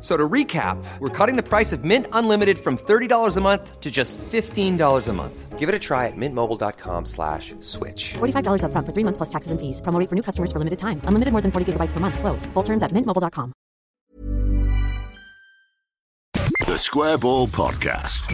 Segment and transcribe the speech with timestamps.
[0.00, 3.80] F- So to recap, we're cutting the price of Mint Unlimited from $30 a month
[3.80, 5.58] to just $15 a month.
[5.58, 8.14] Give it a try at mintmobile.com slash switch.
[8.14, 9.82] $45 upfront for three months plus taxes and fees.
[9.82, 11.02] Promo for new customers for limited time.
[11.04, 12.18] Unlimited more than 40 gigabytes per month.
[12.18, 12.46] Slows.
[12.54, 13.52] Full terms at mintmobile.com.
[16.66, 18.32] The Square Ball Podcast.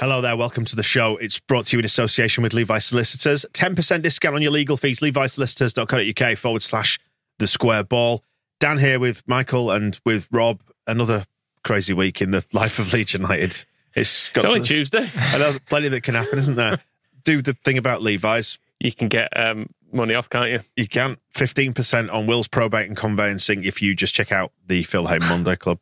[0.00, 1.16] Hello there, welcome to the show.
[1.16, 3.44] It's brought to you in association with Levi Solicitors.
[3.52, 6.98] 10% discount on your legal fees, levisolicitors.co.uk forward slash
[7.38, 8.22] the square ball.
[8.60, 10.60] Dan here with Michael and with Rob.
[10.86, 11.24] Another
[11.64, 13.64] crazy week in the life of Leeds United.
[13.94, 15.08] It's, got It's only to- Tuesday.
[15.16, 16.78] I know plenty that can happen, isn't there?
[17.24, 18.58] Do the thing about Levi's.
[18.80, 20.60] You can get um, money off, can't you?
[20.76, 25.06] You can 15% on Will's probate and conveyancing if you just check out the Phil
[25.06, 25.78] Hay Monday Club.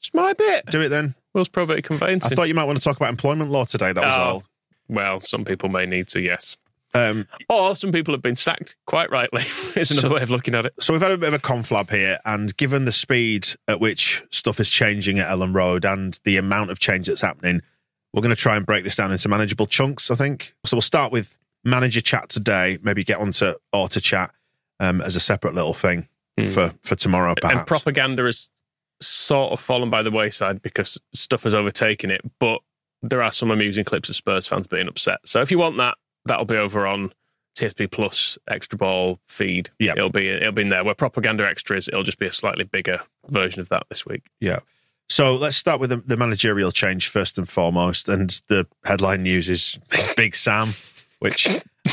[0.00, 0.66] It's my bit.
[0.66, 1.14] Do it then.
[1.34, 2.32] Will's probate conveyancing.
[2.32, 3.92] I thought you might want to talk about employment law today.
[3.92, 4.22] That was Oh.
[4.22, 4.44] all.
[4.88, 6.56] Well, some people may need to, yes.
[6.92, 9.42] Um, Or some people have been sacked, quite rightly,
[9.76, 10.74] is another So- way of looking at it.
[10.80, 14.22] So we've had a bit of a conflab here, and given the speed at which
[14.30, 17.62] stuff is changing at Elland Road and the amount of change that's happening,
[18.12, 20.10] we're going to try and break this down into manageable chunks.
[20.10, 20.76] I think so.
[20.76, 22.78] We'll start with manager chat today.
[22.82, 24.32] Maybe get onto auto chat
[24.80, 26.08] um, as a separate little thing
[26.52, 27.34] for for tomorrow.
[27.40, 27.56] Perhaps.
[27.58, 28.50] And propaganda has
[29.00, 32.20] sort of fallen by the wayside because stuff has overtaken it.
[32.40, 32.60] But
[33.02, 35.18] there are some amusing clips of Spurs fans being upset.
[35.24, 37.12] So if you want that, that'll be over on
[37.56, 39.70] TSP Plus Extra Ball feed.
[39.78, 39.92] Yeah.
[39.92, 40.84] it'll be it'll be in there.
[40.84, 44.22] Where propaganda extras, it'll just be a slightly bigger version of that this week.
[44.40, 44.60] Yeah.
[45.08, 48.08] So let's start with the, the managerial change first and foremost.
[48.08, 50.74] And the headline news is, is Big Sam,
[51.18, 51.48] which,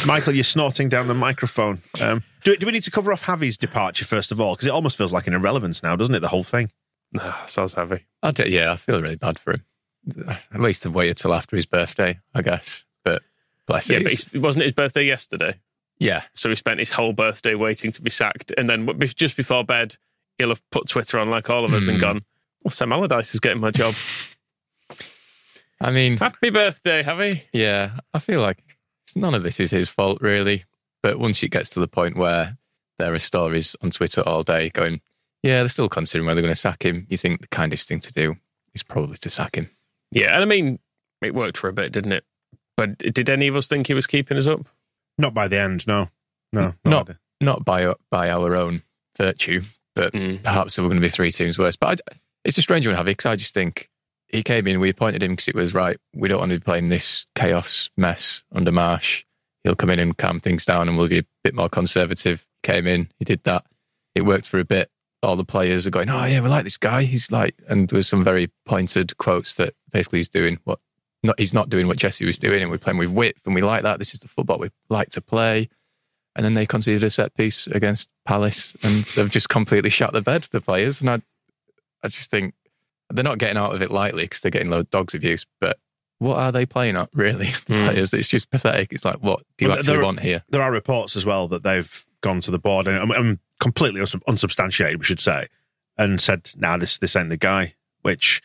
[0.05, 1.81] Michael, you're snorting down the microphone.
[1.99, 4.53] Um, do, do we need to cover off Javi's departure first of all?
[4.53, 6.19] Because it almost feels like an irrelevance now, doesn't it?
[6.19, 6.71] The whole thing.
[7.19, 8.05] Ah, sounds heavy.
[8.21, 9.65] I do, yeah, I feel really bad for him.
[10.53, 12.85] At least I've waited till after his birthday, I guess.
[13.67, 14.03] But bless Yeah, him.
[14.03, 15.59] but it wasn't his birthday yesterday.
[15.99, 18.51] yeah, So he spent his whole birthday waiting to be sacked.
[18.57, 19.95] And then just before bed,
[20.37, 22.01] he'll have put Twitter on like all of us and Hmm.
[22.01, 22.25] gone,
[22.63, 23.93] well, Sam Allardyce is getting my job.
[25.81, 27.43] I mean, Happy birthday, Javi.
[27.53, 28.57] yeah, I feel like
[29.15, 30.65] none of this is his fault, really.
[31.03, 32.57] But once it gets to the point where
[32.97, 35.01] there are stories on Twitter all day going,
[35.43, 37.99] yeah, they're still considering whether they're going to sack him, you think the kindest thing
[37.99, 38.35] to do
[38.73, 39.69] is probably to sack him.
[40.11, 40.79] Yeah, and I mean,
[41.21, 42.23] it worked for a bit, didn't it?
[42.77, 44.61] But did any of us think he was keeping us up?
[45.17, 46.09] Not by the end, no.
[46.53, 46.75] No.
[46.85, 48.83] Not by not by by our own
[49.17, 49.63] virtue,
[49.95, 50.41] but Mm.
[50.43, 51.75] perhaps there were going to be three teams worse.
[51.75, 52.15] But I,
[52.45, 53.89] it's a strange one, Javi, because I just think
[54.27, 55.97] he came in, we appointed him because it was right.
[56.15, 59.25] We don't want to be playing this chaos mess under Marsh.
[59.63, 62.45] He'll come in and calm things down, and we'll be a bit more conservative.
[62.63, 63.65] Came in, he did that.
[64.15, 64.89] It worked for a bit.
[65.23, 67.97] All the players are going, "Oh yeah, we like this guy." He's like, and there
[67.97, 70.79] was some very pointed quotes that basically he's doing what
[71.23, 73.61] not he's not doing what Jesse was doing, and we're playing with width, and we
[73.61, 73.99] like that.
[73.99, 75.69] This is the football we like to play.
[76.35, 80.21] And then they conceded a set piece against Palace, and they've just completely shut the
[80.21, 81.01] bed the players.
[81.01, 81.21] And I,
[82.03, 82.53] I just think
[83.09, 85.47] they're not getting out of it lightly because they're getting low dogs abuse.
[85.59, 85.79] But
[86.19, 87.47] what are they playing at really?
[87.65, 87.87] The Mm.
[87.89, 88.93] players, it's just pathetic.
[88.93, 90.43] It's like, what do you Well, actually there- want here?
[90.49, 95.05] there are reports as well that they've gone to the board and completely unsubstantiated, we
[95.05, 95.47] should say,
[95.97, 97.73] and said, "Nah, this this ain't the guy,"
[98.03, 98.43] which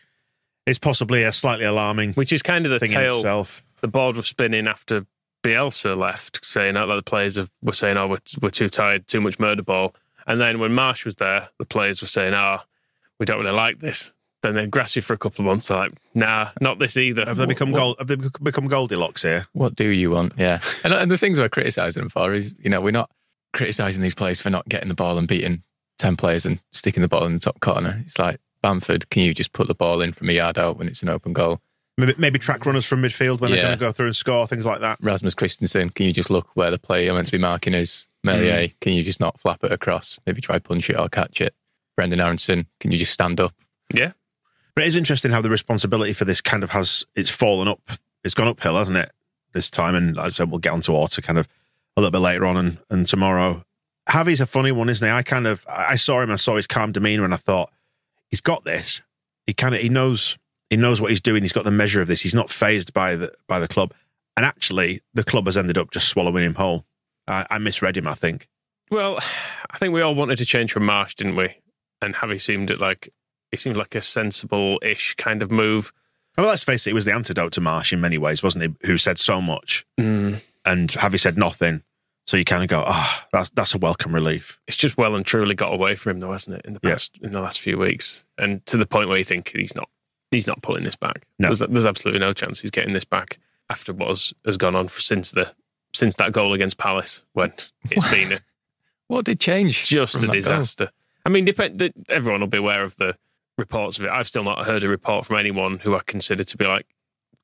[0.65, 3.63] is possibly a slightly alarming Which is kind of the thing in itself.
[3.81, 5.05] the board was spinning after
[5.43, 9.39] Bielsa left, saying that the players were saying, "Oh, we're, we're too tired, too much
[9.39, 9.93] murder ball."
[10.25, 12.59] And then when Marsh was there, the players were saying, "Oh,
[13.19, 15.67] we don't really like this." Then they grass you for a couple of months.
[15.67, 17.97] They're like, "Nah, not this either." Have they become gold?
[17.99, 19.47] Have they become Goldilocks here?
[19.51, 20.33] What do you want?
[20.37, 20.61] Yeah.
[20.85, 23.11] And, and the things we're criticising them for is, you know, we're not
[23.51, 25.61] criticising these players for not getting the ball and beating
[25.99, 28.01] 10 players and sticking the ball in the top corner.
[28.05, 30.87] It's like, Bamford, can you just put the ball in from a yard out when
[30.87, 31.61] it's an open goal?
[31.97, 34.65] Maybe, maybe track runners from midfield when they're going to go through and score things
[34.65, 34.97] like that.
[34.99, 38.07] Rasmus Kristensen, can you just look where the player you're meant to be marking is?
[38.23, 38.73] Meslier, mm.
[38.79, 40.19] can you just not flap it across?
[40.25, 41.53] Maybe try punch it or catch it.
[41.95, 43.53] Brendan Aronson, can you just stand up?
[43.93, 44.13] yeah,
[44.73, 47.81] But it is interesting how the responsibility for this kind of has it's fallen up.
[48.23, 49.11] It's gone uphill, hasn't it?
[49.53, 51.47] This time, and like I said we'll get onto Orta kind of
[51.95, 53.63] a little bit later on and, and tomorrow.
[54.09, 55.13] Javi's a funny one, isn't he?
[55.13, 57.71] I kind of I saw him, I saw his calm demeanor, and I thought
[58.33, 59.03] he's got this.
[59.45, 60.39] He of he knows
[60.71, 61.43] he knows what he's doing.
[61.43, 62.21] He's got the measure of this.
[62.21, 63.93] He's not phased by the by the club.
[64.35, 66.83] And actually, the club has ended up just swallowing him whole.
[67.27, 68.49] I, I misread him, I think.
[68.89, 69.19] Well,
[69.69, 71.57] I think we all wanted to change from Marsh, didn't we?
[72.01, 73.13] And Javi seemed like
[73.51, 75.93] it seemed like a sensible-ish kind of move.
[76.35, 78.87] Well, let's face it, it was the antidote to Marsh in many ways, wasn't he?
[78.87, 80.41] Who said so much, Mm.
[80.65, 81.83] and Javi said nothing.
[82.25, 84.59] So you kind of go, ah, that's that's a welcome relief.
[84.67, 86.65] It's just well and truly got away from him, though, hasn't it?
[86.65, 86.91] In the Yeah.
[86.91, 89.89] past, in the last few weeks, and to the point where you think he's not,
[90.31, 91.25] he's not pulling this back.
[91.39, 91.49] No.
[91.53, 93.39] There's, there's absolutely no chance he's getting this back
[93.69, 95.53] after what has, has gone on for since the
[95.93, 97.51] since that goal against Palace, when
[97.91, 98.39] it's been a,
[99.07, 99.85] What did change?
[99.87, 100.33] just a that goal?
[100.35, 100.91] disaster.
[101.25, 103.15] I mean, depend, the, everyone will be aware of the
[103.57, 104.11] reports of it.
[104.11, 106.87] I've still not heard a report from anyone who I consider to be like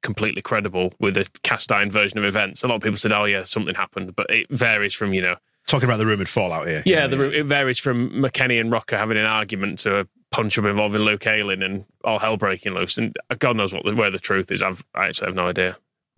[0.01, 2.63] completely credible with a cast iron version of events.
[2.63, 5.35] A lot of people said, "Oh yeah, something happened," but it varies from you know
[5.67, 6.81] Talking about the rumoured fallout here.
[6.85, 10.65] Yeah, the, it varies from McKennie and Roca having an argument to a punch up
[10.65, 12.97] involving Luke Ayling and all hell breaking loose.
[12.97, 14.63] And God knows what the, where the truth is.
[14.63, 15.77] I've, I actually have no idea.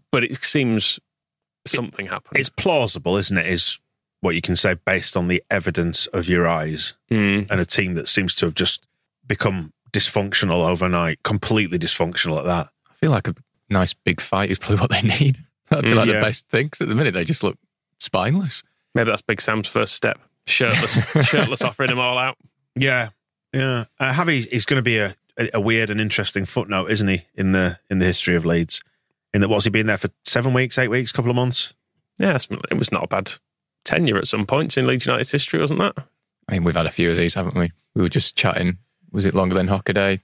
[0.09, 1.01] But it seems
[1.67, 2.39] something happened.
[2.39, 3.45] It's plausible, isn't it?
[3.45, 3.79] Is
[4.21, 7.47] what you can say based on the evidence of your eyes Mm.
[7.51, 8.87] and a team that seems to have just
[9.27, 12.69] become dysfunctional overnight, completely dysfunctional at that.
[12.89, 13.35] I feel like a
[13.71, 15.37] nice big fight is probably what they need.
[15.69, 16.19] That'd be Mm, like yeah.
[16.19, 16.69] the best thing.
[16.69, 17.57] 'cause at the minute, they just look
[17.99, 18.63] spineless.
[18.93, 20.19] Maybe that's Big Sam's first step.
[20.47, 22.35] Shirtless, shirtless, offering them all out.
[22.75, 23.09] Yeah,
[23.53, 23.85] yeah.
[23.99, 27.23] Uh, Javi is going to be a, a, a weird and interesting footnote, isn't he,
[27.35, 28.81] in the in the history of Leeds?
[29.33, 31.73] In that, what's he been there for seven weeks, eight weeks, couple of months?
[32.17, 32.35] Yeah,
[32.69, 33.31] it was not a bad
[33.85, 35.93] tenure at some points in Leeds United's history, wasn't that?
[36.49, 37.71] I mean, we've had a few of these, haven't we?
[37.95, 38.77] We were just chatting.
[39.11, 40.19] Was it longer than Hockaday?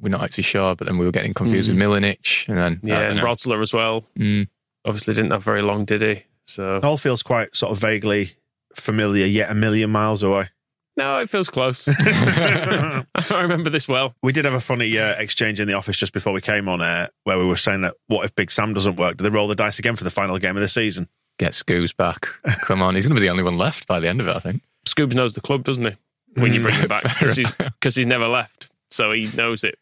[0.00, 2.86] We're not actually sure, but then we were getting confused with Milanic, and then I
[2.86, 3.24] Yeah, don't and know.
[3.26, 4.04] Rosler as well.
[4.18, 4.48] Mm.
[4.84, 6.22] Obviously, didn't have very long, did he?
[6.46, 8.32] So It all feels quite sort of vaguely
[8.76, 10.48] familiar, yet a million miles away.
[10.96, 11.86] no, it feels close.
[11.98, 13.04] I
[13.42, 14.14] remember this well.
[14.22, 16.80] We did have a funny uh, exchange in the office just before we came on
[16.82, 19.16] air, where we were saying that what if Big Sam doesn't work?
[19.16, 21.08] Do they roll the dice again for the final game of the season?
[21.38, 22.28] Get Scoobs back.
[22.62, 24.34] Come on, he's going to be the only one left by the end of it,
[24.36, 24.62] I think.
[24.86, 25.96] Scoobs knows the club, doesn't he?
[26.40, 29.78] When you bring him back, because he's, 'cause he's never left, so he knows it.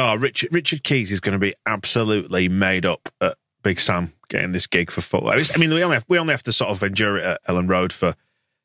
[0.00, 4.52] Oh, Richard Richard Keys is going to be absolutely made up at Big Sam getting
[4.52, 5.30] this gig for football.
[5.30, 7.68] I mean, we only have, we only have to sort of endure it at Elland
[7.68, 8.14] Road for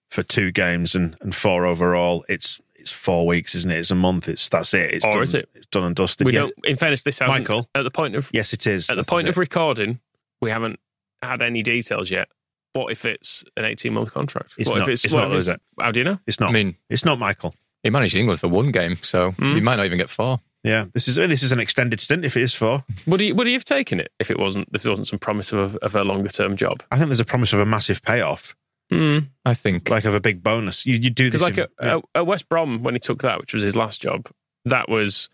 [0.09, 2.23] for two games and, and four overall.
[2.29, 3.79] It's it's four weeks, isn't it?
[3.79, 4.29] It's a month.
[4.29, 4.93] It's that's it.
[4.93, 5.49] It's Or done, is it?
[5.55, 6.25] It's done and dusted.
[6.25, 6.41] We Yeah.
[6.41, 6.53] don't.
[6.63, 7.39] In fairness, this hasn't.
[7.39, 7.69] Michael?
[7.75, 8.89] at the point of Yes, it is.
[8.89, 9.39] at the point of it.
[9.39, 9.99] recording,
[10.41, 10.79] we haven't
[11.21, 12.29] had any details yet.
[12.73, 14.53] What if it's an eighteen month contract?
[14.57, 15.61] It's what not- if it's, it's what not, if is it?
[15.79, 16.19] How do you know?
[16.27, 16.49] it's not.
[16.49, 17.55] I mean, it's not Michael.
[17.83, 19.55] he managed England for one game, so Mm.
[19.55, 20.39] he might not even get four.
[20.65, 22.25] Yeah, this is this is an extended stint.
[22.25, 24.81] If it is four, Would he would he have taken it if it wasn't if
[24.83, 26.81] there wasn't some promise of a, of a longer term job?
[26.91, 28.55] I think there's a promise of a massive payoff,
[28.91, 29.27] Mm.
[29.45, 29.89] I think.
[29.89, 30.85] like of a big bonus.
[30.85, 33.53] You you do this like in- at, at West Brom when he took that, which
[33.53, 34.27] was his last job,
[34.65, 35.29] that was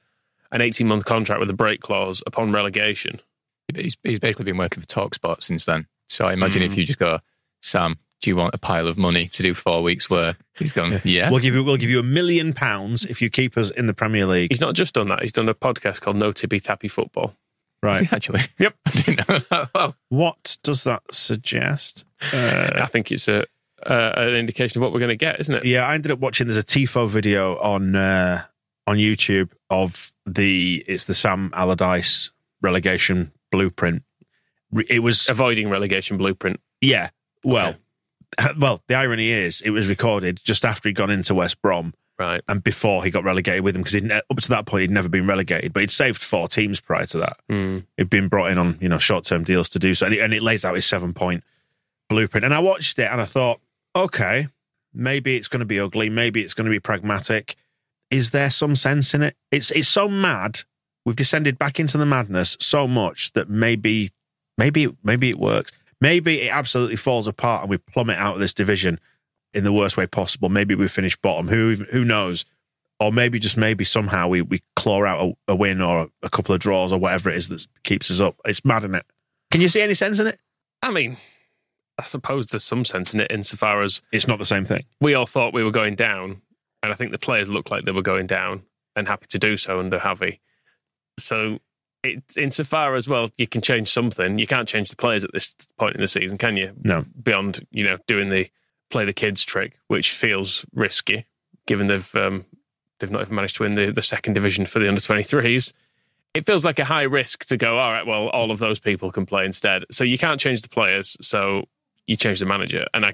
[0.51, 3.22] an eighteen month contract with a break clause upon relegation.
[3.74, 5.88] he's, he's basically been working for Talksport since then.
[6.10, 6.66] So I imagine Mm.
[6.66, 7.19] if you just go,
[7.62, 10.38] Sam, do you want a pile of money to do four weeks' work?
[10.57, 11.29] He's gone, yeah.
[11.29, 13.94] We'll give you we'll give you a million pounds if you keep us in the
[13.94, 14.51] Premier League.
[14.51, 17.33] He's not just done that; he's done a podcast called No Tippy Tappy Football.
[17.83, 18.01] Right.
[18.07, 18.42] he actually?
[18.59, 18.75] Yep.
[18.85, 19.66] I didn't know.
[19.73, 22.06] Well, What does that suggest?
[22.31, 23.45] I think it's a
[23.85, 25.66] uh, an indication of what we're going to get, isn't it?
[25.66, 26.45] Yeah, I ended up watching.
[26.45, 28.44] There's a Tifo video on uh,
[28.85, 32.30] on YouTube of the it's the Sam Allardyce
[32.61, 34.04] relegation blueprint.
[34.87, 36.59] It was Avoiding relegation blueprint.
[36.81, 37.09] yeah.
[37.44, 37.73] Well,
[38.57, 42.42] well, the irony is it was recorded just after he'd gone into West Brom Right.
[42.47, 43.95] and before he got relegated with him, because
[44.30, 47.18] up to that point he'd never been relegated, but he'd saved four teams prior to
[47.18, 47.38] that.
[47.50, 47.85] Mm.
[47.97, 50.19] He'd been brought in on you know short term deals to do so, and it,
[50.19, 51.44] and it lays out his seven point
[52.09, 52.45] blueprint.
[52.45, 53.59] And I watched it and I thought,
[53.95, 54.50] okay,
[54.94, 57.56] maybe it's going to be ugly, maybe it's going to be pragmatic.
[58.11, 59.35] Is there some sense in it?
[59.52, 60.61] It's it's so mad.
[61.06, 64.11] We've descended back into the madness so much that maybe
[64.57, 65.71] maybe maybe it works.
[66.01, 68.99] Maybe it absolutely falls apart and we plummet out of this division
[69.53, 70.49] in the worst way possible.
[70.49, 71.47] Maybe we finish bottom.
[71.47, 72.45] Who who knows?
[72.99, 76.53] Or maybe just maybe somehow we, we claw out a, a win or a couple
[76.53, 78.35] of draws or whatever it is that keeps us up.
[78.45, 79.05] It's mad, isn't it?
[79.49, 80.39] Can you see any sense in it?
[80.83, 81.17] I mean,
[81.97, 84.85] I suppose there's some sense in it insofar as It's not the same thing.
[84.99, 86.41] we all thought we were going down,
[86.83, 88.63] and I think the players looked like they were going down
[88.95, 90.39] and happy to do so under Javi.
[91.17, 91.57] So,
[92.03, 94.39] it, insofar as well, you can change something.
[94.39, 96.73] You can't change the players at this point in the season, can you?
[96.83, 97.05] No.
[97.21, 98.49] Beyond you know doing the
[98.89, 101.25] play the kids trick, which feels risky,
[101.65, 102.45] given they've um,
[102.99, 105.73] they've not even managed to win the, the second division for the under 23s.
[106.33, 109.11] it feels like a high risk to go, all right, well, all of those people
[109.11, 109.83] can play instead.
[109.91, 111.65] So you can't change the players, so
[112.07, 112.85] you change the manager.
[112.93, 113.13] And I,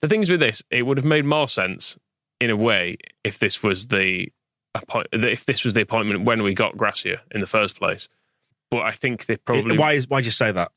[0.00, 1.98] the things with this, it would have made more sense
[2.40, 4.28] in a way if this was the
[4.74, 8.08] appoint, if this was the appointment when we got Gracia in the first place.
[8.76, 10.72] But I think they probably Why is why do you say that?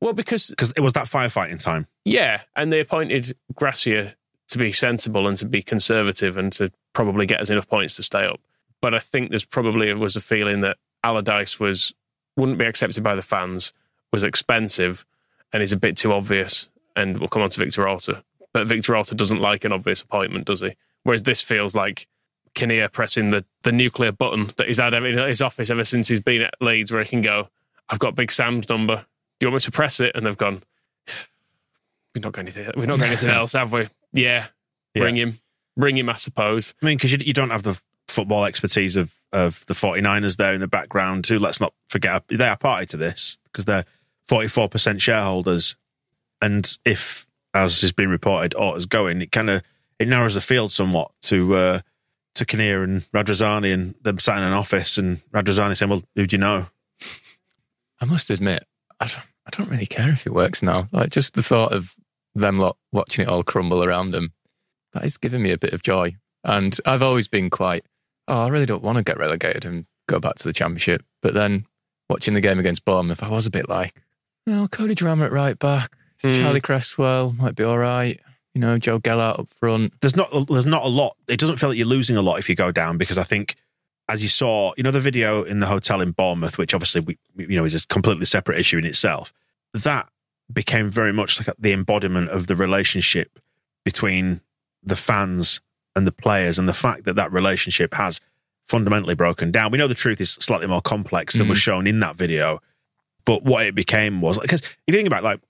[0.00, 1.86] well because Because it was that firefighting time.
[2.04, 4.14] yeah, and they appointed Gracia
[4.48, 8.02] to be sensible and to be conservative and to probably get us enough points to
[8.02, 8.40] stay up.
[8.82, 11.94] But I think there's probably was a feeling that Allardyce was
[12.36, 13.72] wouldn't be accepted by the fans,
[14.12, 15.04] was expensive,
[15.52, 16.70] and is a bit too obvious.
[16.96, 18.22] And we'll come on to Victor Orta,
[18.52, 20.76] but Victor Orta doesn't like an obvious appointment, does he?
[21.04, 22.06] Whereas this feels like
[22.54, 26.20] Kinnear pressing the, the nuclear button that he's had in his office ever since he's
[26.20, 27.48] been at Leeds, where he can go,
[27.88, 28.96] "I've got Big Sam's number.
[28.96, 30.62] Do you want me to press it?" And they've gone,
[32.14, 32.70] "We've not got anything.
[32.76, 33.88] We've not got anything else, have we?
[34.12, 34.46] Yeah,
[34.94, 35.38] bring him,
[35.76, 36.08] bring him.
[36.08, 39.74] I suppose." I mean, because you, you don't have the football expertise of, of the
[39.74, 41.38] 49ers there in the background, too.
[41.38, 43.84] Let's not forget, they are party to this because they're
[44.28, 45.76] 44% shareholders.
[46.40, 49.62] And if, as has been reported, Orta's going, it kind of
[49.98, 51.80] it narrows the field somewhat to uh,
[52.34, 56.26] to Kinnear and Radrizzani and them sat in an office and Radrizzani saying, well, who
[56.26, 56.66] do you know?
[58.00, 58.64] I must admit,
[59.00, 60.88] I don't, I don't really care if it works now.
[60.92, 61.94] Like just the thought of
[62.34, 64.32] them lot watching it all crumble around them,
[64.92, 66.16] that is giving me a bit of joy.
[66.44, 67.84] And I've always been quite,
[68.28, 71.04] oh, I really don't want to get relegated and go back to the championship.
[71.22, 71.66] But then
[72.08, 74.00] watching the game against Bournemouth, I was a bit like,
[74.46, 76.34] well, Cody Drameh at right back, Hmm.
[76.34, 78.20] Charlie Cresswell might be all right.
[78.54, 79.94] You know, Joe Gelhardt up front.
[80.00, 81.16] there's not there's not a lot.
[81.28, 83.56] It doesn't feel like you're losing a lot if you go down because I think,
[84.08, 87.18] as you saw, you know, the video in the hotel in Bournemouth, which obviously we
[87.36, 89.32] you know is a completely separate issue in itself.
[89.72, 90.08] That
[90.52, 93.38] became very much like the embodiment of the relationship
[93.84, 94.42] between
[94.82, 95.60] the fans
[95.96, 98.20] and the players, and the fact that that relationship has
[98.66, 99.70] fundamentally broken down.
[99.70, 101.62] We know the truth is slightly more complex than was mm.
[101.62, 102.60] shown in that video,
[103.24, 105.40] but what it became was because if you think about it, like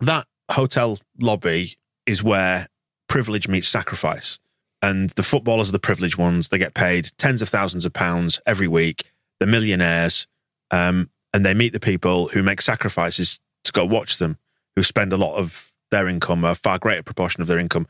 [0.00, 1.76] that hotel lobby
[2.10, 2.68] is where
[3.08, 4.38] privilege meets sacrifice.
[4.82, 6.48] And the footballers are the privileged ones.
[6.48, 9.04] They get paid tens of thousands of pounds every week.
[9.38, 10.26] They're millionaires.
[10.70, 14.38] Um, and they meet the people who make sacrifices to go watch them,
[14.74, 17.86] who spend a lot of their income, a far greater proportion of their income,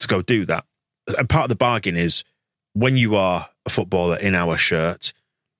[0.00, 0.64] to go do that.
[1.18, 2.22] And part of the bargain is
[2.74, 5.12] when you are a footballer in our shirt,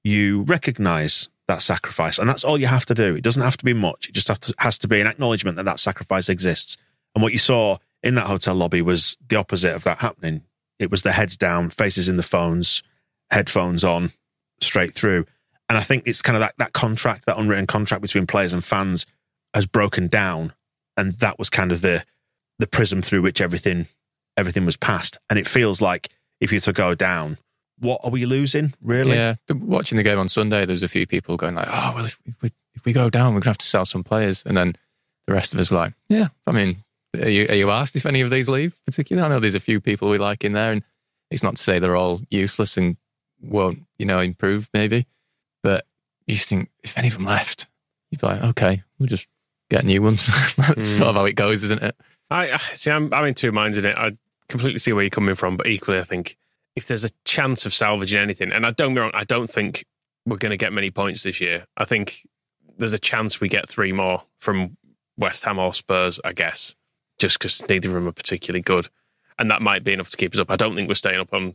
[0.05, 2.19] you recognize that sacrifice.
[2.19, 3.17] And that's all you have to do.
[3.17, 4.09] It doesn't have to be much.
[4.09, 6.77] It just to, has to be an acknowledgement that that sacrifice exists.
[7.15, 10.43] And what you saw in that hotel lobby was the opposite of that happening.
[10.79, 12.83] It was the heads down, faces in the phones,
[13.31, 14.13] headphones on,
[14.61, 15.27] straight through.
[15.69, 18.65] And I think it's kind of that, that contract, that unwritten contract between players and
[18.65, 19.07] fans
[19.55, 20.53] has broken down.
[20.97, 22.05] And that was kind of the
[22.59, 23.87] the prism through which everything
[24.37, 25.19] everything was passed.
[25.29, 26.11] And it feels like
[26.41, 27.39] if you were to go down,
[27.79, 29.17] what are we losing, really?
[29.17, 32.05] Yeah, watching the game on Sunday, there was a few people going like, "Oh, well,
[32.07, 34.57] if, if we if we go down, we're gonna have to sell some players." And
[34.57, 34.77] then
[35.27, 36.85] the rest of us were like, "Yeah, I mean,
[37.23, 38.77] are you are you asked if any of these leave?
[38.87, 40.83] Particularly, I know there's a few people we like in there, and
[41.31, 42.97] it's not to say they're all useless and
[43.43, 45.07] won't, you know, improve maybe,
[45.63, 45.85] but
[46.27, 47.67] you think if any of them left,
[48.11, 49.27] you'd be like, okay, we'll just
[49.71, 50.27] get new ones.
[50.57, 50.99] That's hmm.
[50.99, 51.97] sort of how it goes, isn't it?
[52.31, 52.91] I I- see.
[52.91, 53.97] I'm, I'm in two minds in it.
[53.97, 54.17] I
[54.49, 56.37] completely see where you're coming from, but equally, I think
[56.77, 59.85] if there's a chance of salvaging anything, and I don't get wrong, I don't think
[60.27, 61.67] we're going to get many points this year.
[61.77, 62.27] I think
[62.79, 64.77] there's a chance we get three more from
[65.17, 66.75] West Ham or Spurs, I guess,
[67.19, 68.89] just because neither of them are particularly good,
[69.39, 70.51] and that might be enough to keep us up.
[70.51, 71.55] I don't think we're staying up on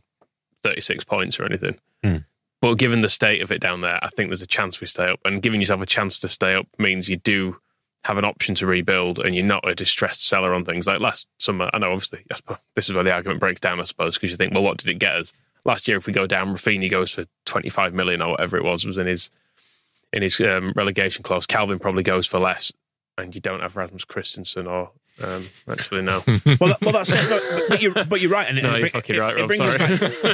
[0.62, 1.76] 36 points or anything.
[2.02, 2.18] Hmm.
[2.60, 5.10] But given the state of it down there, I think there's a chance we stay
[5.10, 5.18] up.
[5.24, 7.56] And giving yourself a chance to stay up means you do
[8.04, 11.28] have an option to rebuild and you're not a distressed seller on things like last
[11.38, 11.70] summer.
[11.72, 12.24] I know, obviously,
[12.74, 14.88] this is where the argument breaks down, I suppose, because you think, well, what did
[14.88, 15.32] it get us?
[15.64, 18.84] Last year, if we go down, Rafinha goes for 25 million or whatever it was,
[18.84, 19.30] was in his
[20.12, 21.46] in his um, relegation clause.
[21.46, 22.72] Calvin probably goes for less,
[23.16, 24.90] and you don't have Rasmus Kristensen or
[25.22, 26.22] um, actually no.
[26.26, 26.36] Well,
[26.70, 27.28] that, well, that's it.
[27.28, 29.58] But, but you're, but you're right, and it, No, it, you're fucking right, Rob, brings
[29.58, 29.78] sorry.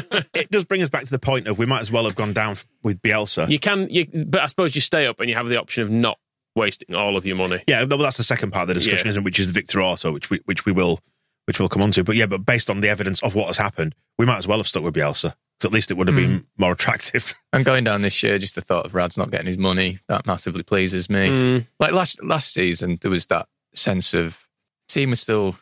[0.03, 2.15] back, it does bring us back to the point of we might as well have
[2.17, 3.49] gone down f- with Bielsa.
[3.49, 5.91] you can, you, but I suppose you stay up and you have the option of
[5.91, 6.19] not
[6.55, 7.63] wasting all of your money.
[7.67, 9.11] Yeah, well, that's the second part of the discussion, Yeah.
[9.11, 9.25] isn't it?
[9.25, 11.01] Which is Victor Orta, which we which we will
[11.47, 12.05] which we'll come on to.
[12.05, 14.59] But yeah, but based on the evidence of what has happened, we might as well
[14.59, 15.35] have stuck with Bielsa.
[15.61, 17.35] 'cause at least it would have been more attractive.
[17.53, 20.27] And going down this year, just the thought of Rad's not getting his money that
[20.27, 21.65] massively pleases me.
[21.81, 24.48] Like last last season, there was that sense of
[24.89, 25.57] team was still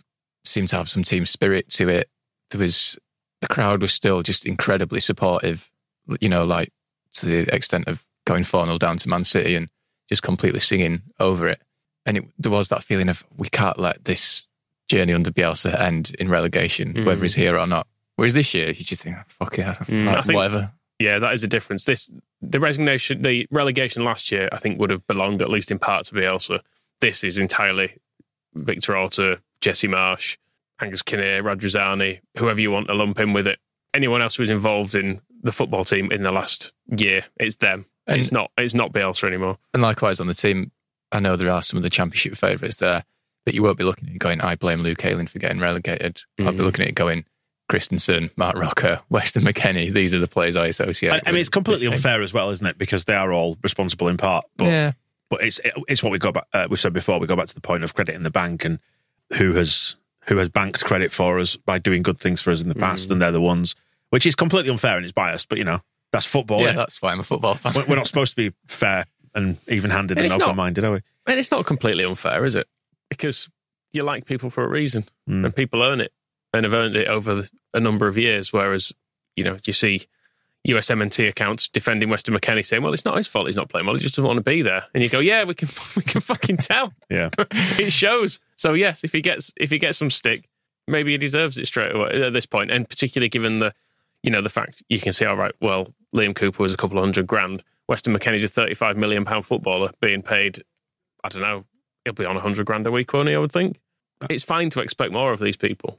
[0.44, 2.08] seemed to have some team spirit to it.
[2.50, 2.98] There was
[3.40, 5.70] the crowd was still just incredibly supportive.
[6.20, 6.72] You know, like
[7.14, 9.68] to the extent of going 4 0 down to Man City and
[10.08, 11.60] just completely singing over it.
[12.04, 14.46] And it, there was that feeling of we can't let this
[14.88, 17.88] journey under Bielsa end in relegation, whether he's here or not.
[18.14, 20.72] Whereas this year, you just think, fuck it, Mm, like, think- whatever.
[20.98, 21.84] Yeah, that is a difference.
[21.84, 25.78] This the resignation, the relegation last year, I think would have belonged at least in
[25.78, 26.60] part to Bielsa.
[27.00, 27.98] This is entirely
[28.64, 30.36] Victor Orta, Jesse Marsh,
[30.80, 33.58] Angus Kinnear, Radrizzani, whoever you want to lump in with it.
[33.94, 37.86] Anyone else who was involved in the football team in the last year, it's them.
[38.06, 38.50] And- it's not.
[38.58, 39.58] It's not Bielsa anymore.
[39.74, 40.70] And likewise on the team,
[41.12, 43.04] I know there are some of the championship favourites there,
[43.44, 46.22] but you won't be looking at it going, I blame Luke Ayling for getting relegated.
[46.38, 46.62] I'll be Mhm.
[46.62, 47.24] looking at it going,
[47.70, 51.12] Kristensen, Marc Roca, Weston McKennie, these are the players I associate.
[51.12, 52.78] I, I mean, it's completely unfair as well, isn't it?
[52.78, 54.44] Because they are all responsible in part.
[54.56, 54.92] But yeah.
[55.30, 56.44] But it's it's what we go back.
[56.52, 57.18] Uh, we've said before.
[57.18, 58.78] We go back to the point of credit in the bank and
[59.38, 62.68] who has who has banked credit for us by doing good things for us in
[62.68, 63.74] the past, and they're the ones,
[64.10, 65.48] which is completely unfair and it's biased.
[65.48, 65.80] But you know,
[66.12, 66.60] that's football.
[66.60, 67.72] Yeah, that's why I'm a football fan.
[67.74, 71.00] We're- not supposed to be fair and even-handed And and open-minded, are we?
[71.26, 72.66] And it's not completely unfair, is it?
[73.10, 73.48] Because
[73.92, 75.44] you like people for a reason, Mm.
[75.44, 76.12] and people earn it,
[76.54, 78.52] and have earned it over a number of years.
[78.52, 78.92] Whereas,
[79.36, 80.06] you know, you see
[80.66, 83.46] USMNT accounts defending Weston McKennie saying, "Well, it's not his fault.
[83.46, 83.94] He's not playing well.
[83.94, 86.20] He just doesn't want to be there." And you go, "Yeah, we can, we can
[86.20, 86.92] fucking tell.
[87.10, 87.30] Yeah.
[87.50, 90.48] it shows." So yes, if he gets if he gets some stick,
[90.88, 92.70] maybe he deserves it straight away at this point.
[92.70, 93.72] and particularly given the,
[94.22, 96.98] you know, the fact you can see, all right, well, Liam Cooper was a couple
[96.98, 97.62] of hundred grand.
[97.88, 100.62] Weston McKennie's a thirty-five million pound footballer being paid
[101.26, 101.64] I don't know,
[102.04, 103.34] he'll be on 100 grand a week, won't he?
[103.34, 103.80] I would think.
[104.20, 104.28] Uh.
[104.30, 105.98] It's fine to expect more of these people.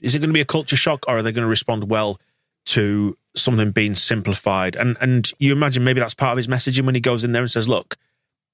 [0.00, 2.20] Is it going to be a culture shock, or are they going to respond well
[2.66, 4.76] to something being simplified?
[4.76, 7.42] And and you imagine maybe that's part of his messaging when he goes in there
[7.42, 7.96] and says, "Look,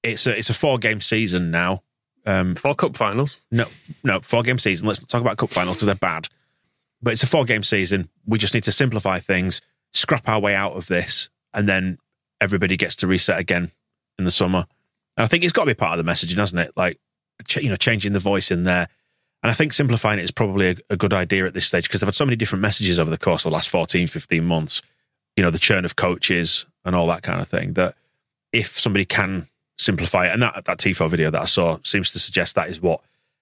[0.03, 1.83] it's a it's a four game season now.
[2.25, 3.41] Um, Four cup finals.
[3.51, 3.67] no,
[4.03, 4.85] no, four game season.
[4.87, 6.27] Let's not talk about cup finals because they're bad.
[7.01, 8.09] But it's a four game season.
[8.25, 9.61] We just need to simplify things,
[9.93, 11.99] scrap our way out of this, and then
[12.41, 13.71] everybody gets to reset again
[14.19, 14.65] in the summer.
[15.15, 16.73] And I think it's got to be part of the messaging, hasn't it?
[16.75, 16.99] Like,
[17.55, 18.89] you know, changing the voice in there.
[19.43, 22.01] And I think simplifying it is probably a, a good idea at this stage because
[22.01, 24.81] they've had so many different messages over the course of the last 14, 15 months.
[25.35, 27.73] You know, the churn of coaches and all that kind of thing.
[27.73, 27.95] That
[28.51, 29.47] if somebody can
[29.77, 32.81] simplify it, and that, that TIFO video that I saw seems to suggest that is
[32.81, 33.01] what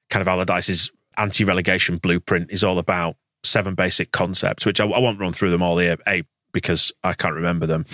[0.10, 5.00] kind of Allardyce's anti relegation blueprint is all about seven basic concepts, which I, I
[5.00, 5.98] won't run through them all here.
[6.08, 7.86] A, because I can't remember them,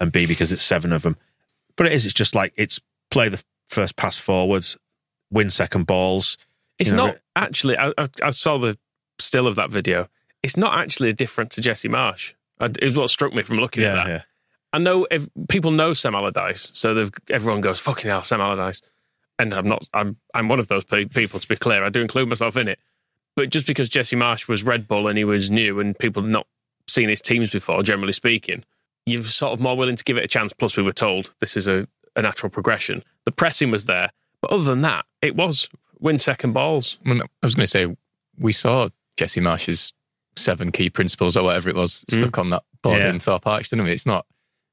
[0.00, 1.16] and B, because it's seven of them.
[1.76, 4.76] But it is, it's just like it's play the first pass forwards,
[5.30, 6.38] win second balls.
[6.78, 7.76] It's You know, not actually.
[7.76, 8.78] I, I, I saw the
[9.18, 10.08] still of that video.
[10.42, 12.34] It's not actually a different to Jesse Marsh.
[12.60, 14.08] It was what struck me from looking at Yeah, that.
[14.08, 14.22] yeah.
[14.72, 18.82] I know if people know Sam Allardyce, so they've, everyone goes fucking hell, Sam Allardyce,
[19.38, 19.88] and I'm not.
[19.94, 21.40] I'm I'm one of those pe- people.
[21.40, 22.78] To be clear, I do include myself in it.
[23.34, 26.46] But just because Jesse Marsh was Red Bull and he was new, and people not
[26.86, 28.64] seen his teams before, generally speaking,
[29.06, 30.52] you're sort of more willing to give it a chance.
[30.52, 31.86] Plus, we were told this is a,
[32.16, 33.02] a natural progression.
[33.24, 34.10] The pressing was there.
[34.42, 35.68] But other than that, it was
[36.00, 36.98] win second balls.
[37.04, 37.96] Well, no, I was going to say,
[38.38, 39.92] we saw Jesse Marsh's
[40.36, 42.16] seven key principles or whatever it was hmm.
[42.16, 43.10] stuck on that board Yeah.
[43.10, 43.92] in Thorpe Arch, didn't we?
[43.92, 44.26] It's not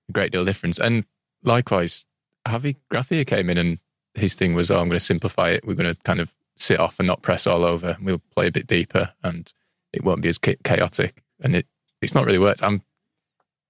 [0.09, 0.79] a great deal of difference.
[0.79, 1.05] And
[1.43, 2.05] likewise,
[2.47, 3.79] Javi Gracia came in and
[4.13, 5.65] his thing was, oh, I'm going to simplify it.
[5.65, 7.97] We're going to kind of sit off and not press all over.
[8.01, 9.51] We'll play a bit deeper and
[9.91, 11.21] it won't be as chaotic.
[11.41, 11.67] And it,
[12.01, 12.63] it's not really worked.
[12.63, 12.81] I'm,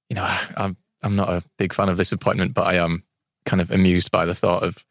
[0.10, 3.04] you know, I'm, I'm not a big fan of this appointment, but I am
[3.46, 4.86] kind of amused by the thought of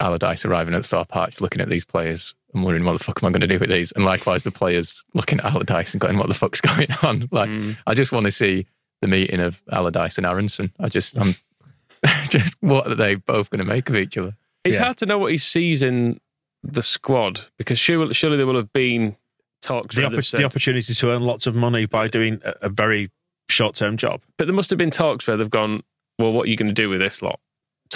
[0.00, 3.28] Allardyce arriving at Thorpe Arch, looking at these players and wondering what the fuck am
[3.28, 3.92] I going to do with these?
[3.92, 7.28] And likewise, the players looking at Allardyce and going, what the fuck's going on?
[7.30, 7.72] Like, hmm.
[7.86, 8.66] I just want to see
[9.02, 10.72] the meeting of Allardyce and Aronson.
[10.78, 11.34] I just, I'm
[12.28, 14.36] just, what are they both going to make of each other?
[14.64, 14.84] It's Yeah.
[14.84, 16.18] hard to know what he sees in
[16.62, 19.16] the squad because surely, surely there will have been
[19.62, 22.54] talks The, where oppo- said, the opportunity to earn lots of money by doing a,
[22.62, 23.10] a very
[23.48, 24.20] short term job.
[24.38, 25.82] but there must have been talks where they've gone,
[26.18, 27.38] well, what are you going to do with this lot?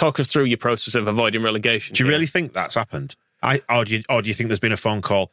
[0.01, 1.93] Talk us through your process of avoiding relegation.
[1.93, 2.15] Do you here.
[2.17, 3.15] really think that's happened?
[3.43, 5.31] I or do you, or do you think there's been a phone call?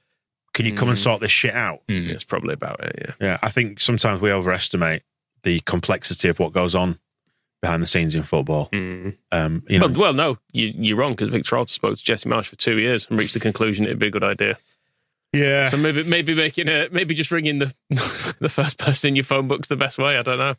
[0.52, 1.02] Can you come and Mm.
[1.02, 1.80] sort this shit out?
[1.88, 2.08] Mm.
[2.10, 3.14] It's probably about it, yeah.
[3.26, 5.02] Yeah, I think sometimes we overestimate
[5.42, 6.98] the complexity of what goes on
[7.62, 8.68] behind the scenes in football.
[8.72, 9.16] Mm.
[9.32, 12.28] Um, you know, Well, well, no, you, you're wrong because Victor Orta spoke to Jesse
[12.28, 14.58] Marsh for two years and reached the conclusion it'd be a good idea.
[15.32, 17.74] yeah, So maybe maybe making a maybe just ringing the
[18.40, 20.16] the first person in your phone book's the best way.
[20.18, 20.54] I don't know.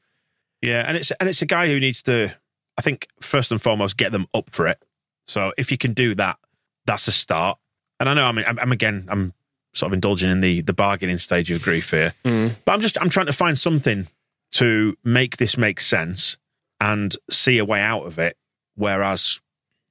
[0.62, 2.36] yeah, and it's and it's a guy who needs to,
[2.80, 4.82] I think, first and foremost, get them up for it.
[5.26, 6.38] So if you can do that,
[6.86, 7.58] that's a start.
[8.00, 9.34] And I know, I mean, I'm, I'm again, I'm
[9.74, 12.56] sort of indulging in the the bargaining stage of grief here, mm.
[12.64, 14.08] but I'm just I'm trying to find something
[14.54, 16.38] to make this make sense
[16.80, 18.38] and see a way out of it.
[18.76, 19.42] Whereas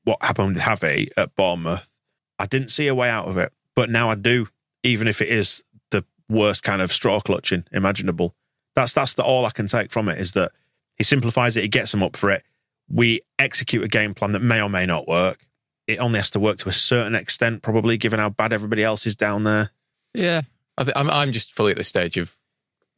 [0.04, 1.92] what happened with Javi at Bournemouth,
[2.38, 4.48] I didn't see a way out of it, but now I do,
[4.82, 8.34] even if it is the worst kind of straw clutching imaginable.
[8.74, 10.52] That's that's the all I can take from it is that
[10.96, 12.44] he simplifies it, he gets them up for it.
[12.90, 15.44] We execute a game plan that may or may not work.
[15.86, 19.06] It only has to work to a certain extent, probably, given how bad everybody else
[19.06, 19.70] is down there.
[20.14, 20.42] Yeah.
[20.76, 22.36] I th- I'm, I'm just fully at the stage of,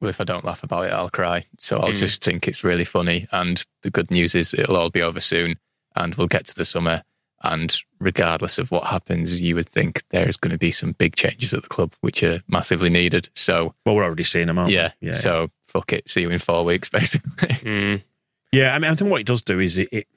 [0.00, 1.46] well, if I don't laugh about it, I'll cry.
[1.58, 1.96] So I'll Mm.
[1.96, 3.26] just think it's really funny.
[3.32, 5.56] And the good news is it'll all be over soon
[5.96, 7.02] and we'll get to the summer.
[7.42, 11.54] And regardless of what happens, you would think there's going to be some big changes
[11.54, 13.30] at the club, which are massively needed.
[13.34, 14.92] So, Well, we're already seeing them, aren't yeah.
[15.00, 15.08] we?
[15.08, 15.14] Yeah.
[15.14, 16.10] So, fuck it.
[16.10, 17.48] See you in four weeks, basically.
[17.48, 18.02] Mm.
[18.52, 20.08] Yeah, I mean, I think what it does do is it, it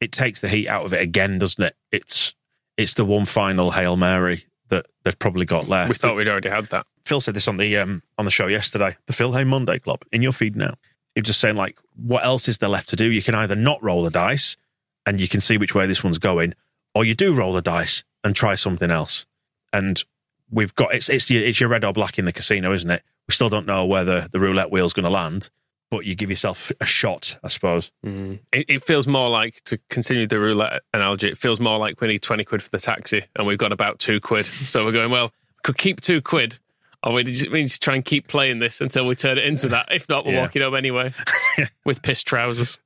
[0.00, 1.76] it takes the heat out of it again, doesn't it?
[1.92, 2.34] It's
[2.76, 5.88] it's the one final hail mary that they've probably got left.
[5.88, 6.86] We thought we'd already had that.
[7.04, 10.02] Phil said this on the um on the show yesterday, the Phil Hay Monday Club
[10.12, 10.74] in your feed now.
[11.14, 13.10] Was just saying like, what else is there left to do?
[13.10, 14.58] You can either not roll the dice,
[15.06, 16.54] and you can see which way this one's going,
[16.94, 19.24] or you do roll the dice and try something else.
[19.72, 20.02] And
[20.50, 23.02] we've got it's it's your, it's your red or black in the casino, isn't it?
[23.28, 25.48] We still don't know whether the roulette wheel's going to land,
[25.90, 27.92] but you give yourself a shot, I suppose.
[28.04, 28.40] Mm.
[28.52, 31.28] It, it feels more like to continue the roulette analogy.
[31.28, 33.98] It feels more like we need twenty quid for the taxi, and we've got about
[33.98, 34.46] two quid.
[34.66, 35.26] So we're going well.
[35.26, 36.58] We could keep two quid,
[37.02, 39.44] or we just, we need to try and keep playing this until we turn it
[39.44, 39.88] into that.
[39.90, 40.40] If not, we're Yeah.
[40.42, 41.12] walking home anyway
[41.84, 42.78] with piss trousers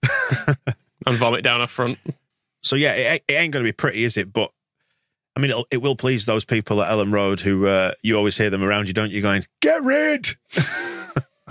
[1.06, 1.98] and vomit down our front.
[2.62, 4.32] So yeah, it, it ain't going to be pretty, is it?
[4.32, 4.50] But
[5.36, 8.36] I mean, it'll, it will please those people at Elland Road who uh, you always
[8.36, 9.22] hear them around you, don't you?
[9.22, 10.26] Going, get rid.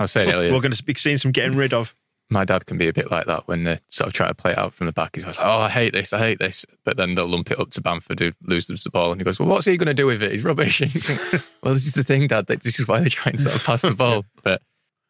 [0.00, 1.94] I was saying earlier, We're going to be seeing some getting rid of.
[2.30, 4.52] my dad can be a bit like that when they sort of try to play
[4.52, 5.10] it out from the back.
[5.14, 6.64] He's always like, oh, I hate this, I hate this.
[6.84, 9.12] But then they'll lump it up to Bamford who loses the ball.
[9.12, 10.32] And he goes, well, what's he going to do with it?
[10.32, 10.80] He's rubbish.
[10.82, 12.46] And you think, well, this is the thing, Dad.
[12.46, 14.24] that This is why they try and sort of pass the ball.
[14.42, 14.62] But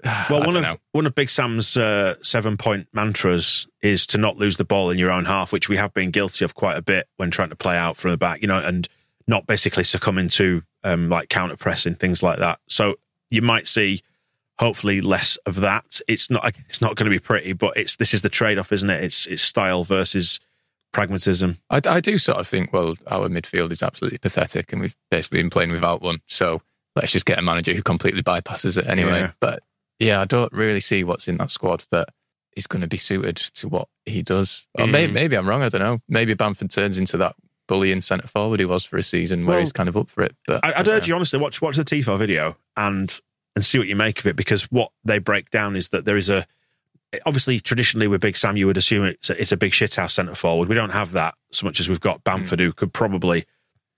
[0.30, 0.76] Well, I one of know.
[0.92, 4.96] one of Big Sam's uh, seven point mantras is to not lose the ball in
[4.98, 7.56] your own half, which we have been guilty of quite a bit when trying to
[7.56, 8.88] play out from the back, you know, and
[9.28, 12.58] not basically succumbing to um, like counter pressing things like that.
[12.66, 12.94] So
[13.30, 14.00] you might see
[14.60, 16.00] hopefully less of that.
[16.06, 18.70] It's not it's not going to be pretty, but it's this is the trade off,
[18.72, 19.02] isn't it?
[19.02, 20.38] It's it's style versus
[20.92, 21.58] pragmatism.
[21.70, 25.38] I, I do sort of think, well, our midfield is absolutely pathetic and we've basically
[25.40, 26.20] been playing without one.
[26.26, 26.62] So
[26.96, 29.20] let's just get a manager who completely bypasses it anyway.
[29.20, 29.30] Yeah.
[29.40, 29.62] But
[29.98, 32.08] yeah, I don't really see what's in that squad that
[32.56, 34.66] is going to be suited to what he does.
[34.76, 34.90] Or Mm.
[34.90, 35.62] maybe, maybe I'm wrong.
[35.62, 36.00] I don't know.
[36.08, 37.36] Maybe Bamford turns into that
[37.68, 40.24] bullying centre forward he was for a season where Well, he's kind of up for
[40.24, 40.34] it.
[40.48, 43.16] But I, I'd urge you honestly watch watch the Tifo video and
[43.54, 46.16] and see what you make of it because what they break down is that there
[46.16, 46.46] is a
[47.26, 50.34] obviously traditionally with Big Sam you would assume it's a, it's a big shithouse centre
[50.34, 50.68] forward.
[50.68, 52.64] We don't have that so much as we've got Bamford mm.
[52.64, 53.46] who could probably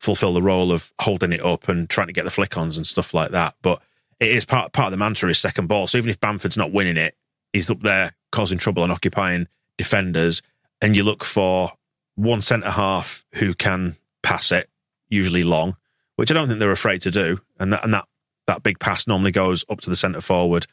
[0.00, 2.86] fulfil the role of holding it up and trying to get the flick ons and
[2.86, 3.54] stuff like that.
[3.62, 3.82] But
[4.18, 5.86] it is part part of the mantra is second ball.
[5.86, 7.16] So even if Bamford's not winning it,
[7.52, 10.42] he's up there causing trouble and occupying defenders.
[10.80, 11.72] And you look for
[12.16, 14.68] one centre half who can pass it,
[15.08, 15.76] usually long,
[16.16, 17.40] which I don't think they're afraid to do.
[17.60, 18.06] And that and that
[18.46, 20.66] that big pass normally goes up to the centre forward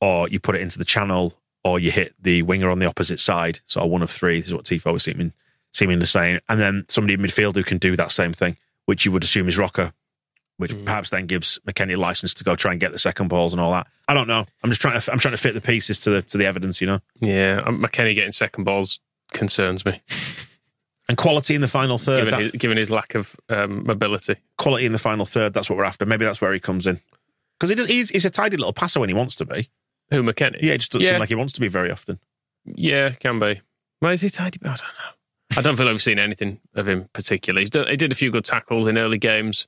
[0.00, 3.18] or you put it into the channel, or you hit the winger on the opposite
[3.18, 3.58] side.
[3.66, 4.38] So one of three.
[4.38, 5.32] This is what Tifo was seeming
[5.72, 6.38] seeming to saying.
[6.48, 9.48] And then somebody in midfield who can do that same thing, which you would assume
[9.48, 9.92] is Roca,
[10.56, 10.84] which Mm.
[10.84, 13.60] perhaps then gives McKennie a license to go try and get the second balls and
[13.60, 13.88] all that.
[14.06, 14.46] I don't know.
[14.62, 16.80] I'm just trying to I'm trying to fit the pieces to the to the evidence,
[16.80, 17.00] you know.
[17.20, 19.00] Yeah, um, McKennie getting second balls
[19.32, 20.00] concerns me,
[21.08, 22.24] And quality in the final third.
[22.24, 24.36] given that- his, given his lack of um, mobility.
[24.58, 25.54] quality in the final third.
[25.54, 26.04] That's what we're after.
[26.06, 27.00] Maybe that's where he comes in.
[27.58, 29.70] Because he does, he's, he's a tidy little passer when he wants to be.
[30.10, 30.60] Who McKennie?
[30.62, 31.12] Yeah, it just doesn't Yeah.
[31.12, 32.18] seem like he wants to be very often.
[32.64, 33.62] Yeah, can be.
[34.02, 34.58] Well, is he tidy?
[34.62, 35.56] I don't know.
[35.56, 37.62] I don't feel like we've seen anything of him particularly.
[37.62, 39.66] He's done, he did a few good tackles in early games,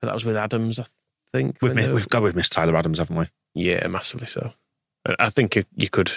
[0.00, 0.84] but that was with Adams, I
[1.32, 1.56] think.
[1.60, 3.28] We've, when we've got we've missed Tyler Adams, haven't we?
[3.54, 4.52] Yeah, massively so.
[5.18, 6.12] I- think you- could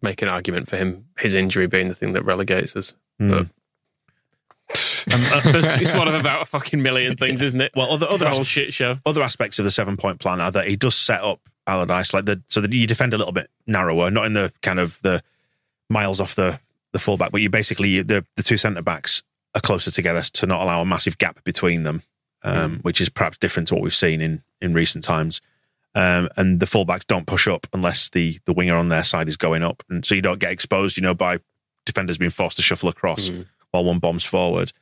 [0.00, 2.94] make an argument for him, his injury being the thing that relegates us.
[3.18, 3.30] Hmm.
[3.30, 3.46] But
[5.12, 5.20] um,
[5.54, 7.72] it's one of about a fucking million things, isn't it?
[7.74, 8.98] Well, other the other, whole shit show.
[9.06, 12.24] other aspects of the seven point plan are that he does set up Allardyce like
[12.24, 15.22] the so that you defend a little bit narrower, not in the kind of the
[15.88, 16.58] miles off the
[16.92, 19.22] the fullback, but you basically the the two centre backs
[19.54, 22.02] are closer together to not allow a massive gap between them,
[22.42, 25.40] um, which is perhaps different to what we've seen in in recent times.
[25.94, 29.36] Um, and the fullbacks don't push up unless the the winger on their side is
[29.36, 31.38] going up, and so you don't get exposed, you know, by
[31.84, 33.30] defenders being forced to shuffle across
[33.72, 34.72] while one bombs forward.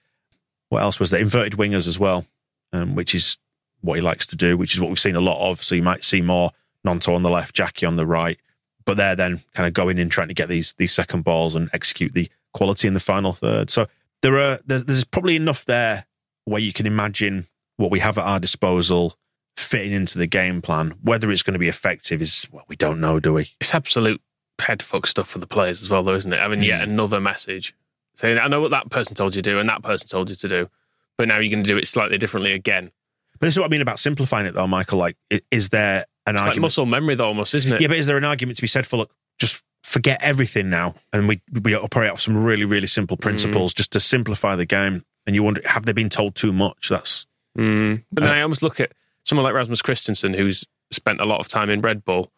[0.71, 1.21] What else was there?
[1.21, 2.25] Inverted wingers as well,
[2.73, 3.37] um, which is
[3.83, 5.63] what he likes to do, which is what we've seen a lot of.
[5.63, 6.51] So you might see more
[6.87, 8.39] Gnonto on the left, Jackie on the right,
[8.87, 11.69] but they're then kind of going in trying to get these these second balls and
[11.73, 13.69] execute the quality in the final third.
[13.71, 13.87] So
[14.23, 16.07] there are there's, there's probably enough there
[16.47, 19.17] where you can imagine what we have at our disposal
[19.57, 20.95] fitting into the game plan.
[21.03, 23.51] Whether it's going to be effective is well, we don't know, do we?
[23.61, 24.23] It's absolute
[24.59, 26.39] headfuck stuff for the players as well, though, isn't it?
[26.39, 26.91] i Having yet Hmm.
[26.91, 27.75] another message
[28.17, 30.37] saying, I know what that person told you to do and that person told you
[30.37, 30.69] to do,
[31.19, 32.91] but now you're going to do it slightly differently again.
[33.39, 34.99] But this is what I mean about simplifying it, though, Michael.
[34.99, 35.17] Like,
[35.51, 37.81] is there an It's like muscle memory, though, almost, isn't it?
[37.81, 40.95] Yeah, but is there an argument to be said for look, just forget everything now,
[41.13, 43.23] and we we operate off some really really simple Mm.
[43.23, 45.05] principles just to simplify the game?
[45.27, 46.89] And you wonder, have they been told too much?
[46.91, 47.27] That's
[47.59, 48.05] Mm.
[48.13, 48.93] But then I almost look at
[49.25, 52.31] someone like Rasmus Kristensen, who's spent a lot of time in Red Bull.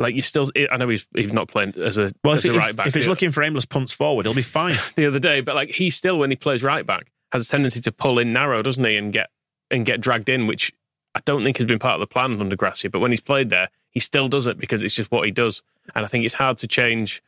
[0.00, 2.58] Like you still, I know he's he's not playing as a well, as if, a
[2.58, 4.76] right back if he's the- looking for aimless punts forward, he'll be fine.
[4.96, 7.80] the other day, but like he still, when he plays right back, has a tendency
[7.80, 9.30] to pull in narrow, doesn't he, and get
[9.70, 10.72] and get dragged in, which
[11.14, 12.90] I don't think has been part of the plan under Gracia.
[12.90, 15.62] But when he's played there, he still does it because it's just what he does,
[15.96, 17.20] and I think it's hard to change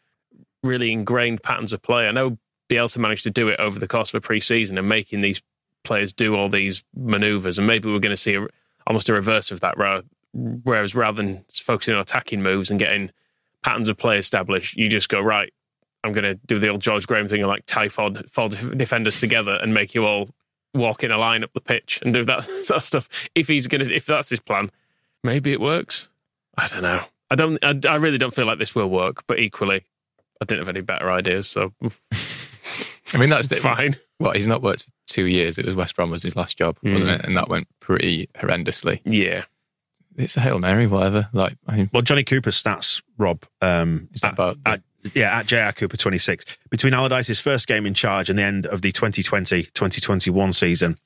[0.62, 2.06] really ingrained patterns of play.
[2.06, 5.22] I know Bielsa managed to do it over the course of a pre-season and making
[5.22, 5.42] these
[5.83, 8.46] players do all these manoeuvres, and maybe we're going to see a,
[8.87, 9.76] almost a reverse of that.
[9.76, 13.10] ra- Whereas rather than focusing on attacking moves and getting
[13.62, 15.52] patterns of play established, you just go right.
[16.04, 19.16] I'm going to do the old George Graham thing and like tie four, four defenders
[19.16, 20.28] together and make you all
[20.72, 23.08] walk in a line up the pitch and do that sort of stuff.
[23.34, 24.70] If he's going to, if that's his plan,
[25.24, 26.08] maybe it works.
[26.56, 27.02] I don't know.
[27.30, 27.58] I don't.
[27.64, 29.24] I, I really don't feel like this will work.
[29.26, 29.84] But equally,
[30.40, 31.48] I didn't have any better ideas.
[31.48, 31.72] So
[33.12, 33.96] I mean, that's the, fine.
[34.20, 35.58] Well, he's not worked for two years.
[35.58, 37.18] It was West Brom was his last job, wasn't Mm.
[37.18, 37.24] it?
[37.24, 39.00] And that went pretty horrendously.
[39.04, 39.44] Yeah.
[40.20, 41.28] It's a hail mary, whatever.
[41.33, 44.83] Like, I mean, Well, Johnny Cooper's stats, Rob, um, Is that at- about the- at-
[45.14, 46.44] yeah, at JR Cooper 26.
[46.70, 50.98] Between Allardyce's first game in charge and the end of the 2020-2021 season,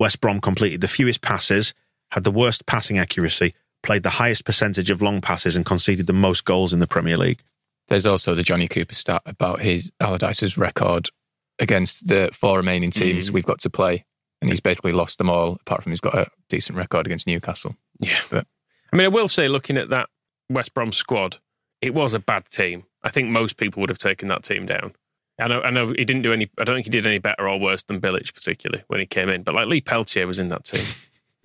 [0.00, 1.74] West Brom completed the fewest passes,
[2.10, 6.12] had the worst passing accuracy, played the highest percentage of long passes and conceded the
[6.12, 7.40] most goals in the Premier League.
[7.88, 11.10] there's also the Johnny Cooper stat about his Allardyce's record
[11.58, 13.34] against the four remaining teams Mm.
[13.34, 14.06] we've got to play,
[14.40, 15.58] and he's basically lost them all.
[15.60, 17.76] Apart from he's got a decent record against Newcastle.
[18.00, 18.18] Yeah.
[18.30, 18.46] But-
[18.94, 20.08] I mean, I will say, looking at that
[20.48, 21.38] West Brom squad,
[21.82, 22.84] it was a bad team.
[23.02, 24.94] I think most people would have taken that team down.
[25.40, 27.48] I know, I know he didn't do any, I don't think he did any better
[27.48, 29.42] or worse than Bilic, particularly when he came in.
[29.42, 30.84] But like Lee Peltier was in that team.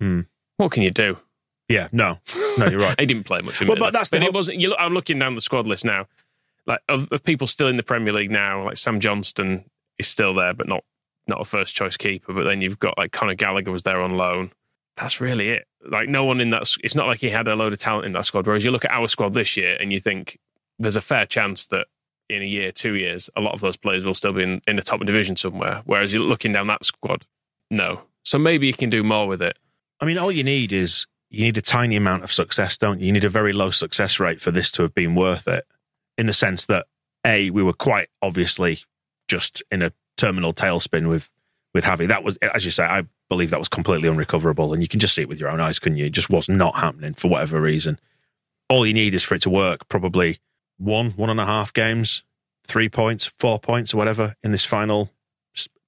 [0.00, 0.20] Hmm.
[0.56, 1.18] What can you do?
[1.68, 2.20] Yeah, no,
[2.56, 2.98] no, you're right.
[2.98, 3.60] he didn't play much.
[3.60, 4.60] Well, but that's the but whole- it wasn't.
[4.62, 6.06] You look, I'm looking down the squad list now.
[6.66, 9.66] Like of, of people still in the Premier League now, like Sam Johnstone
[9.98, 10.84] is still there, but not
[11.26, 12.32] not a first choice keeper.
[12.32, 14.52] But then you've got like Conor Gallagher was there on loan.
[14.96, 15.66] That's really it.
[15.88, 16.70] Like no one in that.
[16.82, 18.46] It's not like he had a load of talent in that squad.
[18.46, 20.38] Whereas you look at our squad this year and you think
[20.78, 21.86] there's a fair chance that
[22.28, 24.76] in a year, two years, a lot of those players will still be in, in
[24.76, 25.82] the top division somewhere.
[25.84, 27.26] Whereas you're looking down that squad,
[27.70, 28.02] no.
[28.24, 29.58] So maybe you can do more with it.
[30.00, 33.06] I mean, all you need is you need a tiny amount of success, don't you?
[33.06, 35.66] You need a very low success rate for this to have been worth it.
[36.18, 36.86] In the sense that
[37.24, 38.80] a we were quite obviously
[39.28, 41.30] just in a terminal tailspin with
[41.72, 42.08] with Javi.
[42.08, 45.14] That was, as you say, I believe that was completely unrecoverable, and you can just
[45.14, 46.04] see it with your own eyes, couldn't you?
[46.04, 47.98] It just was not happening for whatever reason.
[48.68, 49.88] All you need is for it to work.
[49.88, 50.40] Probably
[50.76, 52.22] one, one and a half games,
[52.66, 55.10] three points, four points, or whatever in this final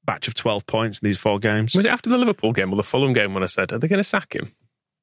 [0.04, 1.74] batch of twelve points in these four games.
[1.74, 3.88] Was it after the Liverpool game or the Fulham game when I said, are they
[3.88, 4.52] going to sack him?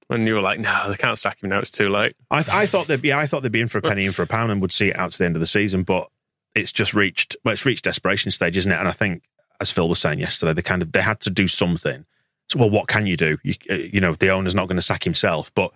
[0.10, 1.60] And you were like, no, they can't sack him now.
[1.60, 2.16] It's too late.
[2.32, 4.24] I, I thought they'd be, I thought they'd be in for a penny in for
[4.24, 6.10] a pound and would see it out to the end of the season, but
[6.56, 8.80] it's just reached, well, it's reached desperation stage, isn't it?
[8.80, 9.24] And I think,
[9.62, 12.06] as Phil was saying yesterday, they kind of they had to do something.
[12.52, 13.38] So, well, what can you do?
[13.44, 15.72] You, uh, you know, the owner's not going to sack himself, but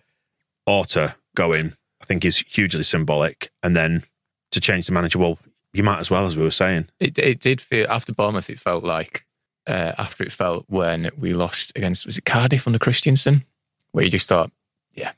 [0.66, 3.52] Orta going, I think, is hugely symbolic.
[3.62, 4.04] And then
[4.52, 5.38] to change the manager, well,
[5.74, 6.90] you might as well, as we were saying.
[7.00, 8.50] It it did feel after Bournemouth.
[8.50, 9.26] It felt like
[9.68, 13.44] uh, after it felt when we lost against was it Cardiff under Christiansen,
[13.92, 14.52] where you just thought,
[14.94, 15.12] yeah,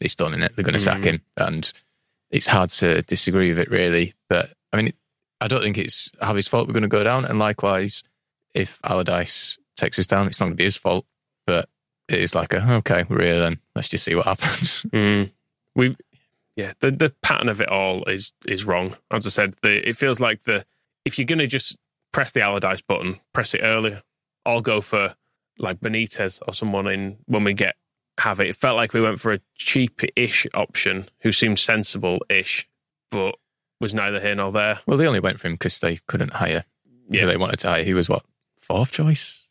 [0.00, 0.54] it's done in it.
[0.56, 1.04] They're going to sack Mm.
[1.04, 1.72] him, and
[2.30, 4.12] it's hard to disagree with it really.
[4.28, 4.92] But I mean,
[5.40, 6.66] I don't think it's Javi's fault.
[6.68, 8.02] We're going to go down, and likewise,
[8.54, 11.04] if Allardyce takes us down, it's not going to be his fault.
[11.46, 11.68] But
[12.08, 13.58] it is like a okay, we're here then.
[13.74, 14.86] Let's just see what happens.
[14.92, 15.32] Mm.
[15.74, 15.96] We,
[16.54, 18.96] yeah, the the pattern of it all is is wrong.
[19.10, 20.66] As I said, the, it feels like the
[21.04, 21.78] if you're going to just
[22.12, 24.02] press the Allardyce button, press it earlier.
[24.44, 25.14] I'll go for
[25.58, 27.76] like Benitez or someone in when we get
[28.18, 28.48] have it.
[28.48, 32.68] It felt like we went for a cheap-ish option who seemed sensible-ish,
[33.10, 33.36] but
[33.80, 34.78] was neither here nor there.
[34.86, 36.64] Well, they only went for him because they couldn't hire.
[37.08, 37.20] Yeah.
[37.22, 37.84] Yeah, they wanted to hire.
[37.84, 38.24] He was what
[38.56, 39.41] fourth choice.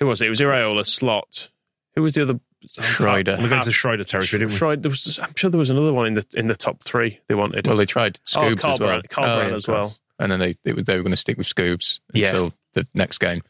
[0.00, 0.26] Who was it?
[0.26, 1.48] It was Iraola, Slot.
[1.94, 2.40] Who was the other?
[2.80, 3.38] Schroeder.
[3.40, 4.56] We got into Schroeder territory, didn't we?
[4.56, 7.20] Schroeder, there was, I'm sure there was another one in the in the top three
[7.28, 7.66] they wanted.
[7.68, 9.00] Well, they tried Scoobs as well.
[9.00, 10.00] Corberan- Corberan yeah, as of course.
[10.18, 12.26] And then they they, were- they were going to stick with Scoobs Yeah.
[12.28, 13.42] until the next game,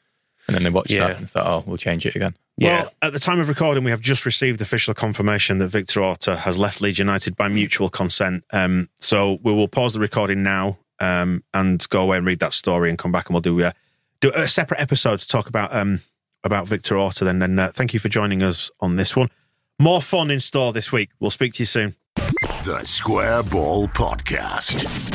[0.47, 1.09] and then they watched Yeah.
[1.09, 2.35] that and thought, oh, we'll change it again.
[2.59, 2.83] yeah.
[2.83, 6.37] Well, at the time of recording, we have just received official confirmation that Victor Orta
[6.37, 8.45] has left Leeds United by mutual consent.
[8.53, 12.53] Um, so we will pause the recording now um, and go away and read that
[12.53, 13.73] story and come back and we'll do, uh,
[14.21, 16.01] do a separate episode to talk about um,
[16.45, 17.25] about Victor Orta.
[17.25, 19.29] Then, then uh, thank you for joining us on this one.
[19.81, 21.11] More fun in store this week.
[21.21, 21.95] We'll speak to you soon.
[22.65, 25.15] The Square Ball Podcast.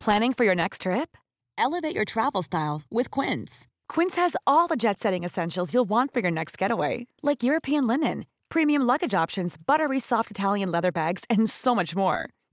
[0.00, 1.16] Planning for your next trip?
[1.58, 3.66] Elevate your travel style with Quince.
[3.88, 7.86] Quince has all the jet setting essentials you'll want for your next getaway, like European
[7.86, 12.30] linen, premium luggage options, buttery soft Italian leather bags, and so much more.